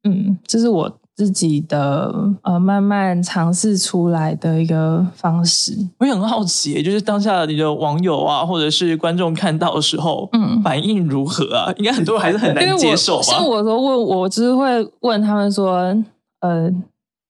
[0.04, 5.72] 嗯，这是我自己的呃慢慢尝试出来的一个方式。
[6.00, 11.72] 我也很好奇，就是当下你的网友啊，或者是观众看到的时候，嗯反应如何啊？
[11.78, 13.48] 应该很多人还是很难接受吧像？
[13.48, 15.96] 我有时候问我，就是会问他们说，
[16.42, 16.70] 呃，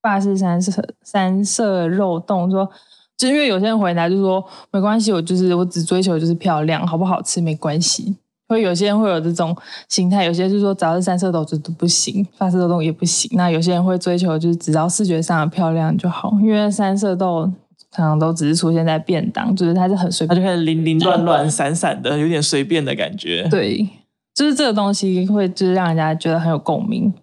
[0.02, 2.70] 法式三色三色肉冻，说，
[3.18, 8.16] 就因为有些人回答就说没关系，我就是我只追求就是漂亮，好不好吃没关系。
[8.48, 9.56] 会有些人会有这种
[9.88, 13.30] 心态，有些就是说只要是三色豆子都不行，法式肉冻也不行。
[13.36, 17.44] 那有些人会追求就是只要视觉上的漂亮就好，因为三色豆
[17.92, 23.88] 常常都只是出现在便当，就是它是很随便它就开始零零乱乱、散散的，有点随便的感觉。，对，
[24.34, 27.13] 就是这个东西会就是让人家觉得很有共鸣。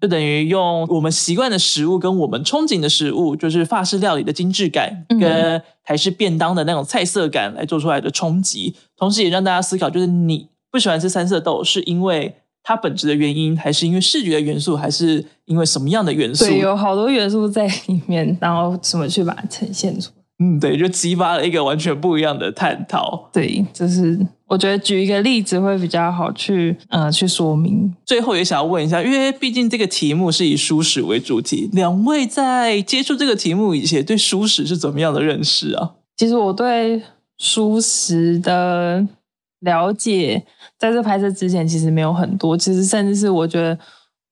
[0.00, 16.46] 就等于用我们习惯的食物跟我们憧憬的食物，就是法式料理的精致感，嗯跟台式便当的那种菜色感来做出来的冲击，同时也让大家思考，就是你不喜欢吃三色豆，是因为它本质的原因，还是因为视觉的元素，还是因为什么样的元素？
[16.46, 20.19] 对，有好多元素在里面，然后怎么去把它呈现出来？
[20.42, 23.28] 嗯，对，就激发了一个完全不一样的探讨。
[23.30, 27.94] 对，就是我觉得举一个例子会比较好去呃去说明。
[28.06, 35.92] 最后也想要问一下，因为毕竟这个题目是以舒适为主题，两位在接触这个题目以前，对舒适是怎么样的认识啊？
[36.16, 37.02] 其实我对
[37.36, 39.06] 舒适的
[39.60, 40.42] 了解，
[40.78, 43.78] 在这拍摄之前其实没有很多，其实甚至是我觉得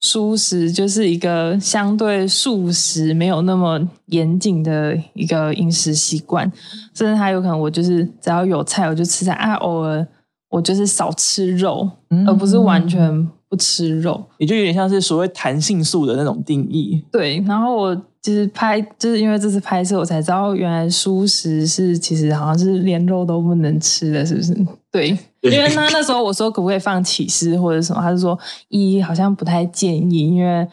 [0.00, 6.50] 素食就是一个相对素食没有那么严谨的一个饮食习惯，
[6.94, 10.06] 甚至还有可能我就是只要有菜我就吃菜啊，偶尔
[10.50, 11.90] 我就是少吃肉，
[12.26, 17.04] 而不是完全不吃肉，也就有点像是所谓弹性素的那种定义。
[17.10, 24.54] 对，然后我就是拍，就是因为这次拍摄，我才知道原来素食是其实好像是连肉都不能吃的，是不是？
[24.92, 25.08] 对，
[25.40, 30.68] 因为他那时候我说可不可以放起司或者什么，他就说一好像不太建议，因为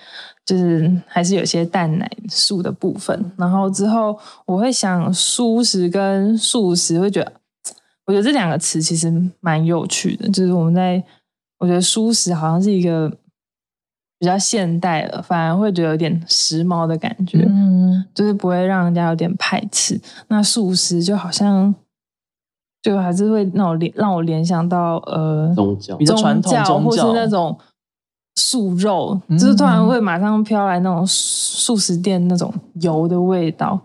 [0.46, 3.32] 就是还是有些蛋奶素的部分。
[3.38, 7.32] 然后之后我会想素食跟素食，会觉得
[8.06, 11.02] 我觉得这两个词其实蛮有趣的，就是我们在
[11.60, 13.10] 我觉得素食好像是一个
[14.20, 20.00] 比较现代了，反而会觉得有点时髦的感觉，嗯，就是不会让人家有点排斥。
[20.28, 21.74] 那素食就好像。
[22.82, 27.58] 就还是会让我联让我联想到呃宗教比较传统宗教，或是那种
[28.36, 33.82] 素肉，嗯就是突然会马上飘来那种素食店那种油的味道，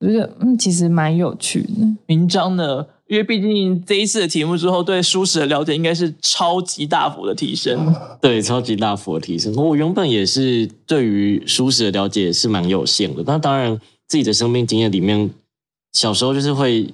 [0.00, 1.96] 我觉得嗯其实蛮有趣的。
[2.04, 2.84] 明章呢？
[3.10, 7.92] 因为毕竟这一次的题目之后，对舒适的了解应该是超级大幅的提升。
[8.22, 9.52] 对，超级大幅的提升。
[9.56, 15.28] 我原本也是对于舒适的了解是蛮有限的，那当然自己的生命经验里面，
[15.92, 16.86] 小时候就是会，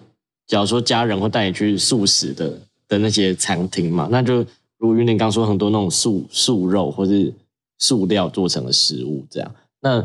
[0.47, 2.59] 假如说家人会带你去素食的
[2.89, 4.43] 的那些餐厅嘛，那就
[4.79, 7.31] 如云林刚说很多那种素素肉或是
[7.79, 9.55] 塑料做成的食物这样。
[9.83, 10.03] 那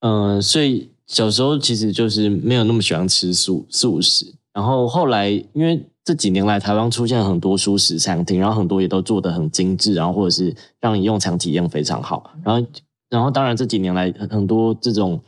[0.00, 12.66] 嗯、所以小时候其实就是没有那么喜欢吃素素食，然后后来因为这几年来台湾出现很多素食餐厅，然后很多也都做得很精致，然后或者是让你用餐体验非常好，然后
[13.10, 15.20] 然后当然这几年来很很多这种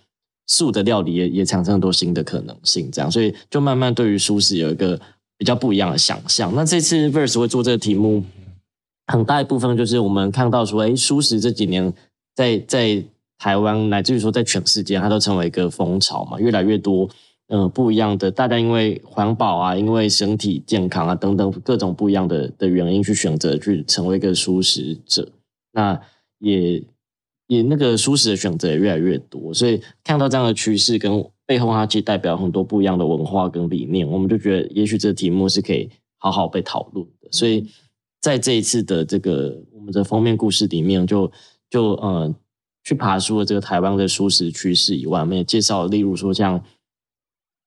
[0.47, 4.99] 素的料理也也产生很多新的可能性，这样，所以就慢慢对于素食有一个
[5.37, 6.51] 比较不一样的想象。
[6.55, 8.25] 那这次 Verse 会做这个题目，
[9.09, 11.93] 很大一部分就是我们看到说，哎，素食这几年
[12.35, 13.05] 在在
[13.37, 17.07] 台湾乃至于说在全世界，它都成为一个风潮嘛，越来越多。
[17.49, 25.27] 呃，不一样的，大家因为环保啊，因为身体健康啊等等各种不一样的的原因，去选择去成为一个素食者。
[25.73, 25.99] 那
[26.41, 26.85] 也
[27.47, 35.89] 也那个素食的选择也越来越多，所以看到这样的趋势跟背后，它其实代表很多不一样的文化跟理念，我们就觉得也许这题目是可以
[36.19, 37.29] 好好被讨论的。
[37.33, 37.67] 所以
[38.21, 41.33] 在这一次的这个我们的封面故事里面就，
[41.71, 42.35] 就呃
[42.85, 46.63] 去爬出了这个台湾的素食趋势以外，我们也介绍，例如说像。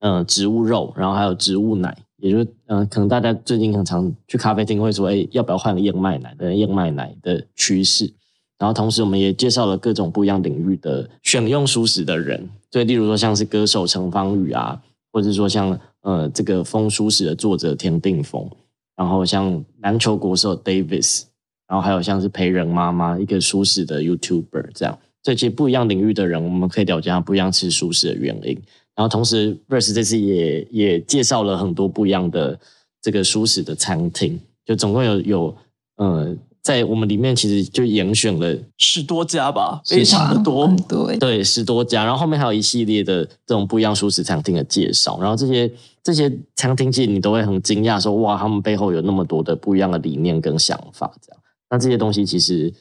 [0.01, 8.11] 嗯，植物肉，然后还有植物奶，也就是嗯、可能大家最近很常去咖啡厅会说，哎，要不要换个燕麦奶的燕麦奶的趋势。
[8.57, 14.79] 然后同时，我们也介绍了各种不一样领域的选用素食的人，所以例如说像是歌手陈芳宇啊，
[15.11, 18.47] 或者是说像呃这个风素食的作者田定峰，
[18.95, 21.23] 然后像篮球国手 Davis，
[21.67, 28.59] 然后还有像是陪人妈妈一个素食的 YouTuber 这样，所以其实不一样领域的人，我们可以了解他不一样吃素食的原因。
[28.95, 32.59] 然后同时，Verse 这次也也介绍了很多不一样的
[33.01, 35.57] 这个舒适的餐厅，就总共有有
[35.95, 40.75] 呃，在我们里面其实就严选了十多家吧，非常的多很。
[40.83, 45.71] 多欸对十多家，然后后面还有一系列的这种不一样舒适餐厅的介绍，然后这些
[46.03, 52.71] 这些餐厅其实你都会很惊讶说哇，他们背后有那么多的不一样的理念跟想法，这样，那这些东西其实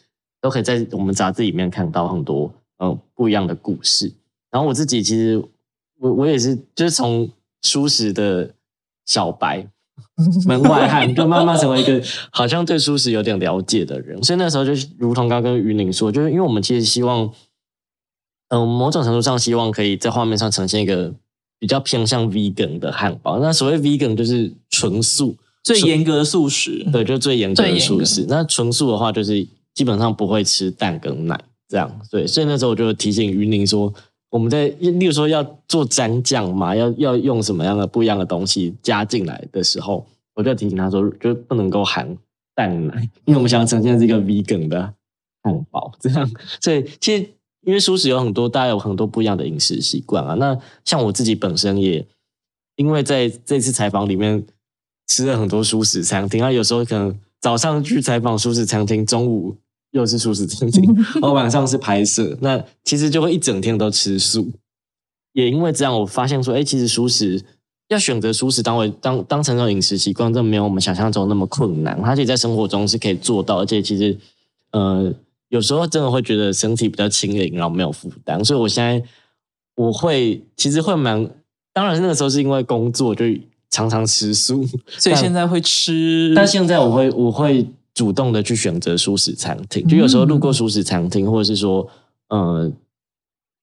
[0.41, 4.13] 都可以在我们杂志里面看到很多嗯、呃不一样的故事。
[4.51, 5.43] 然后我自己其实
[6.01, 7.30] 我我也是就是从
[7.62, 8.55] 舒适的
[9.07, 9.66] 小白
[10.46, 14.22] 门外汉，就慢慢成为一个好像对舒适有点了解的人。
[14.22, 17.30] 所以那时候就如同刚刚跟于宁说，就是因为我们其实希望，
[18.48, 21.12] 嗯、某种程度上希望可以在画面上呈现一个
[21.59, 23.38] 比较偏向 vegan 的汉堡。
[23.38, 28.26] 那所谓 vegan 就是纯素，最严格的素食，对，就最严格的最严格素食。
[28.28, 31.38] 那纯素的话，就是基本上不会吃蛋跟奶
[31.68, 32.01] 这样。
[32.11, 33.92] 对，所以那时候我就提醒于宁说，
[34.31, 42.16] 我们在例如说要做蘸酱嘛，要要用什么样的不一样的东西加进来的时候，我就提醒他说，就不能够含
[42.55, 44.95] 蛋奶，因为我们想要呈现是一个 vegan 的
[45.43, 46.31] 汉堡这样。
[46.61, 47.28] 所以其实
[47.62, 50.35] 因为素食有很多，大家有很多不一样的饮食习惯啊。
[50.35, 52.07] 那像我自己本身也
[52.76, 54.47] 因为在这次采访里面
[55.09, 59.57] 吃了很多素食餐厅，啊，有时候可能早上去采访素食餐厅，中午
[59.93, 60.82] 又是素食餐厅，
[61.20, 64.51] 然后晚上是拍摄，那其实就会一整天都吃素。
[65.32, 67.41] 也因为这样，我发现说，哎，其实素食
[67.88, 72.01] 要选择素食当为当当成一种饮食习惯，真的没有我们想象中那么困难。
[72.03, 74.16] 它其实在生活中是可以做到，而且其实
[74.72, 75.12] 呃，
[75.49, 78.45] 有时候真的会觉得身体比较轻盈，然后没有负担。
[78.45, 79.03] 所以我现在
[79.76, 81.28] 我会其实会蛮，
[81.72, 83.24] 当然那个时候是因为工作就
[83.70, 86.32] 常常吃素，所以现在会吃。
[86.34, 87.64] 但现在我会我会
[87.95, 91.88] 主动的去选择素食餐厅，就有时候路过素食餐厅，或者是说，
[92.28, 92.70] 呃，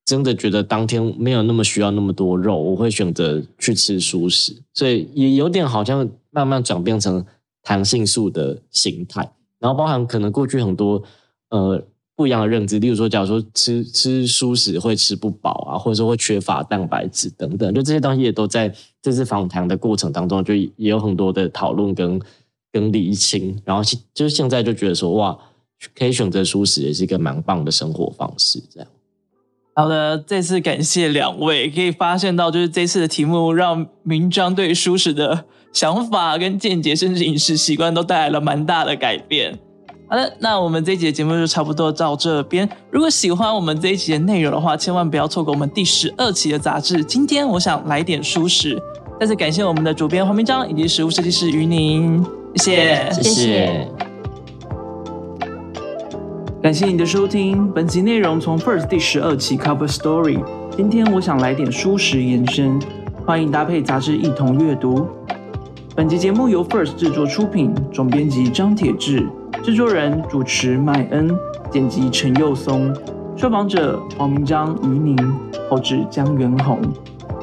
[0.06, 4.62] 真的觉得当天没有那么需要那么多肉，我会选择去吃素食。
[4.74, 7.26] 所以也有点好像慢慢转变成
[7.64, 11.04] 弹性素的形态，然后包含可能过去很多
[11.50, 11.84] 呃。
[12.18, 18.74] 不一样的认知，例如说，假如说吃吃素食会吃不饱啊，或者说会缺乏蛋白质等等，就这些东西也都在
[19.04, 22.20] 这次访谈的过程当中，就也有很多的讨论跟
[22.80, 23.60] 跟理清。
[23.66, 25.38] 然后就是现在就觉得说，哇，
[25.96, 28.62] 可以选择素食也是一个蛮棒的生活方式。
[28.72, 28.90] 这样，
[29.76, 39.58] 好的，这次感谢两位，可以发现到就是这次的题目让明章对素食的想法跟见解，甚至饮食习惯都带来了蛮大的改变。
[40.10, 42.68] 好的，那我们这一集的节目就差不多到这边。
[42.90, 47.04] 如果喜欢我们这一集的内容的话，千万不要错过我们第十二期的杂志。
[47.04, 48.82] 今天我想来点舒适，
[49.20, 52.26] 再次感谢我们的主编黄明章以及食物设计师于宁，
[52.56, 53.88] 谢谢，谢谢。
[56.62, 60.44] 感谢你的收听，本集内容从 First 第十二期 Cover Story。
[60.76, 62.80] 今天我想来点舒适延伸，
[63.26, 65.08] 欢迎搭配杂志一同阅读。
[65.96, 69.28] 本集节目由 First 制作出品，总编辑张铁志。
[69.64, 71.36] 制作人、主持麦恩，
[71.72, 72.94] 剪辑陈佑松，
[73.36, 75.18] 受访者黄明章、于宁，
[75.70, 76.80] 后制江元宏。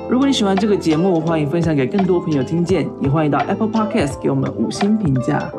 [0.09, 5.51] 如果你喜欢这个节目，欢迎分享给更多朋友听见，也欢迎到 Apple Podcast 给我们五星评价。